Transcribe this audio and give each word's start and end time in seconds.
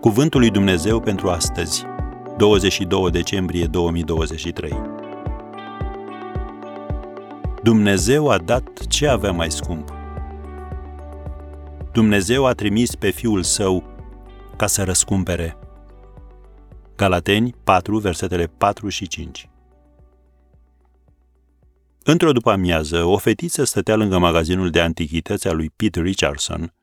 Cuvântul 0.00 0.40
lui 0.40 0.50
Dumnezeu 0.50 1.00
pentru 1.00 1.28
astăzi, 1.28 1.84
22 2.36 3.10
decembrie 3.10 3.66
2023. 3.66 4.72
Dumnezeu 7.62 8.28
a 8.28 8.38
dat 8.38 8.86
ce 8.86 9.08
avea 9.08 9.32
mai 9.32 9.50
scump. 9.50 9.92
Dumnezeu 11.92 12.46
a 12.46 12.52
trimis 12.52 12.94
pe 12.94 13.10
Fiul 13.10 13.42
Său 13.42 13.84
ca 14.56 14.66
să 14.66 14.84
răscumpere. 14.84 15.56
Galateni 16.96 17.54
4, 17.64 17.98
versetele 17.98 18.46
4 18.46 18.88
și 18.88 19.06
5. 19.06 19.48
Într-o 22.02 22.32
după-amiază, 22.32 23.04
o 23.04 23.16
fetiță 23.16 23.64
stătea 23.64 23.96
lângă 23.96 24.18
magazinul 24.18 24.70
de 24.70 24.80
antichități 24.80 25.48
al 25.48 25.56
lui 25.56 25.70
Pete 25.76 26.00
Richardson, 26.00 26.74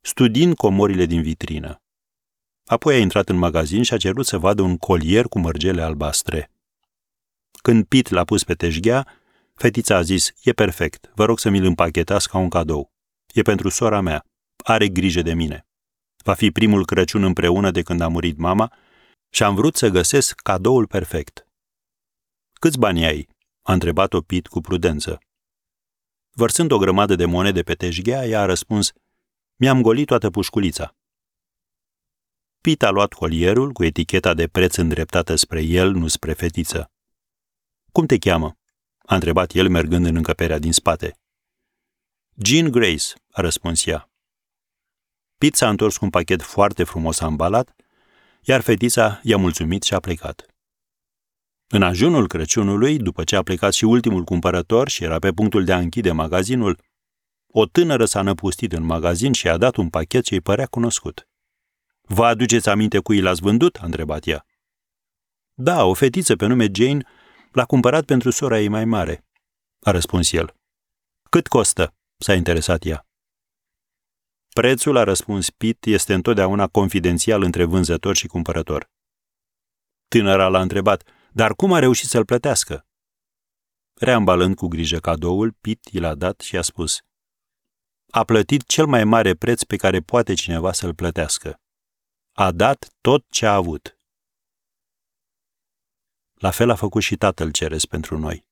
studiind 0.00 0.54
comorile 0.54 1.06
din 1.06 1.22
vitrină. 1.22 1.80
Apoi 2.70 2.94
a 2.94 2.98
intrat 2.98 3.28
în 3.28 3.36
magazin 3.36 3.82
și 3.82 3.94
a 3.94 3.96
cerut 3.96 4.26
să 4.26 4.38
vadă 4.38 4.62
un 4.62 4.76
colier 4.76 5.24
cu 5.24 5.38
mărgele 5.38 5.82
albastre. 5.82 6.50
Când 7.62 7.84
Pit 7.84 8.08
l-a 8.08 8.24
pus 8.24 8.44
pe 8.44 8.54
teșghea, 8.54 9.06
fetița 9.54 9.96
a 9.96 10.02
zis, 10.02 10.32
e 10.42 10.52
perfect, 10.52 11.10
vă 11.14 11.24
rog 11.24 11.38
să 11.38 11.48
mi-l 11.48 11.64
împachetați 11.64 12.28
ca 12.28 12.38
un 12.38 12.48
cadou. 12.48 12.92
E 13.34 13.42
pentru 13.42 13.68
sora 13.68 14.00
mea, 14.00 14.24
are 14.64 14.88
grijă 14.88 15.22
de 15.22 15.34
mine. 15.34 15.66
Va 16.24 16.34
fi 16.34 16.50
primul 16.50 16.84
Crăciun 16.84 17.22
împreună 17.22 17.70
de 17.70 17.82
când 17.82 18.00
a 18.00 18.08
murit 18.08 18.36
mama 18.36 18.72
și 19.30 19.42
am 19.42 19.54
vrut 19.54 19.76
să 19.76 19.88
găsesc 19.88 20.40
cadoul 20.40 20.86
perfect. 20.86 21.46
Câți 22.52 22.78
bani 22.78 23.06
ai? 23.06 23.28
a 23.62 23.72
întrebat-o 23.72 24.20
Pit 24.20 24.46
cu 24.46 24.60
prudență. 24.60 25.18
Vărsând 26.30 26.70
o 26.70 26.78
grămadă 26.78 27.14
de 27.14 27.24
monede 27.24 27.62
pe 27.62 27.74
teșghea, 27.74 28.26
ea 28.26 28.40
a 28.40 28.44
răspuns, 28.44 28.92
mi-am 29.56 29.82
golit 29.82 30.06
toată 30.06 30.30
pușculița. 30.30 30.94
Pit 32.60 32.82
a 32.82 32.90
luat 32.90 33.12
colierul 33.12 33.72
cu 33.72 33.84
eticheta 33.84 34.34
de 34.34 34.46
preț 34.48 34.76
îndreptată 34.76 35.34
spre 35.34 35.62
el, 35.62 35.92
nu 35.92 36.08
spre 36.08 36.32
fetiță. 36.32 36.92
Cum 37.92 38.06
te 38.06 38.18
cheamă?" 38.18 38.54
a 38.98 39.14
întrebat 39.14 39.52
el 39.52 39.68
mergând 39.68 40.06
în 40.06 40.16
încăperea 40.16 40.58
din 40.58 40.72
spate. 40.72 41.18
Jean 42.44 42.70
Grace, 42.70 43.04
a 43.30 43.40
răspuns 43.40 43.86
ea. 43.86 44.10
Pit 45.38 45.54
s-a 45.54 45.68
întors 45.68 45.96
cu 45.96 46.04
un 46.04 46.10
pachet 46.10 46.42
foarte 46.42 46.84
frumos 46.84 47.20
ambalat, 47.20 47.76
iar 48.40 48.60
fetița 48.60 49.20
i-a 49.22 49.36
mulțumit 49.36 49.82
și 49.82 49.94
a 49.94 50.00
plecat. 50.00 50.46
În 51.66 51.82
ajunul 51.82 52.28
Crăciunului, 52.28 52.98
după 52.98 53.24
ce 53.24 53.36
a 53.36 53.42
plecat 53.42 53.72
și 53.72 53.84
ultimul 53.84 54.24
cumpărător 54.24 54.88
și 54.88 55.04
era 55.04 55.18
pe 55.18 55.32
punctul 55.32 55.64
de 55.64 55.72
a 55.72 55.78
închide 55.78 56.12
magazinul, 56.12 56.78
o 57.46 57.66
tânără 57.66 58.04
s-a 58.04 58.22
năpustit 58.22 58.72
în 58.72 58.82
magazin 58.82 59.32
și 59.32 59.48
a 59.48 59.56
dat 59.56 59.76
un 59.76 59.88
pachet 59.90 60.24
ce 60.24 60.34
îi 60.34 60.40
părea 60.40 60.66
cunoscut. 60.66 61.29
Vă 62.12 62.26
aduceți 62.26 62.68
aminte 62.68 62.98
cui 62.98 63.20
l-ați 63.20 63.40
vândut?" 63.40 63.76
a 63.76 63.84
întrebat 63.84 64.26
ea. 64.26 64.46
Da, 65.54 65.84
o 65.84 65.94
fetiță 65.94 66.36
pe 66.36 66.46
nume 66.46 66.66
Jane 66.72 67.06
l-a 67.52 67.64
cumpărat 67.64 68.04
pentru 68.04 68.30
sora 68.30 68.60
ei 68.60 68.68
mai 68.68 68.84
mare, 68.84 69.26
a 69.80 69.90
răspuns 69.90 70.32
el. 70.32 70.54
Cât 71.30 71.46
costă? 71.46 71.94
s-a 72.16 72.34
interesat 72.34 72.84
ea. 72.84 73.06
Prețul, 74.54 74.96
a 74.96 75.02
răspuns 75.02 75.50
Pit, 75.50 75.84
este 75.84 76.14
întotdeauna 76.14 76.66
confidențial 76.66 77.42
între 77.42 77.64
vânzător 77.64 78.16
și 78.16 78.26
cumpărător. 78.26 78.90
Tânăra 80.08 80.48
l-a 80.48 80.60
întrebat, 80.60 81.08
dar 81.32 81.54
cum 81.54 81.72
a 81.72 81.78
reușit 81.78 82.08
să-l 82.08 82.24
plătească? 82.24 82.86
Reambalând 83.94 84.54
cu 84.54 84.66
grijă 84.66 84.98
cadoul, 84.98 85.52
Pit 85.60 85.84
i 85.84 85.98
l-a 85.98 86.14
dat 86.14 86.40
și 86.40 86.56
a 86.56 86.62
spus, 86.62 86.98
a 88.10 88.24
plătit 88.24 88.66
cel 88.66 88.86
mai 88.86 89.04
mare 89.04 89.34
preț 89.34 89.62
pe 89.62 89.76
care 89.76 90.00
poate 90.00 90.34
cineva 90.34 90.72
să-l 90.72 90.94
plătească 90.94 91.60
a 92.40 92.52
dat 92.52 92.94
tot 93.00 93.24
ce 93.28 93.46
a 93.46 93.54
avut. 93.54 93.98
La 96.34 96.50
fel 96.50 96.70
a 96.70 96.74
făcut 96.74 97.02
și 97.02 97.16
Tatăl 97.16 97.50
Ceresc 97.50 97.86
pentru 97.86 98.18
noi. 98.18 98.46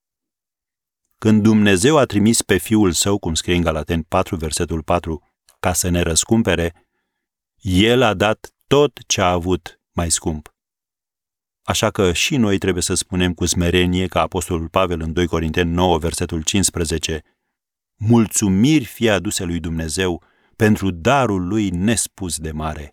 Când 1.19 1.43
Dumnezeu 1.43 1.97
a 1.97 2.05
trimis 2.05 2.43
pe 2.43 2.57
Fiul 2.57 2.93
Său, 2.93 3.19
cum 3.19 3.35
scrie 3.35 3.55
în 3.55 3.63
Galaten 3.63 4.03
4, 4.03 4.37
versetul 4.37 4.83
4, 4.83 5.23
ca 5.61 5.73
să 5.73 5.89
ne 5.89 6.01
răscumpere, 6.01 6.87
El 7.61 8.03
a 8.03 8.15
dat 8.15 8.55
tot 8.67 8.99
ce 9.07 9.21
a 9.21 9.31
avut 9.31 9.81
mai 9.93 10.11
scump. 10.11 10.55
Așa 11.63 11.91
că 11.91 12.13
și 12.13 12.37
noi 12.37 12.59
trebuie 12.59 12.83
să 12.83 12.95
spunem 12.95 13.35
cu 13.35 13.47
smerenie, 13.47 14.07
ca 14.07 14.21
Apostolul 14.21 14.69
Pavel 14.69 15.01
în 15.01 15.13
2 15.13 15.27
Corinteni 15.27 15.71
9, 15.71 15.99
versetul 15.99 16.43
15, 16.43 17.23
Mulțumiri 17.97 18.85
fie 18.85 19.11
aduse 19.11 19.45
lui 19.45 19.61
Dumnezeu 19.61 20.23
pentru 20.57 20.91
darul 20.91 21.47
lui 21.47 21.71
nespus 21.71 22.39
de 22.39 22.51
mare. 22.51 22.93